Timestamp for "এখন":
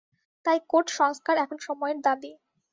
1.37-1.57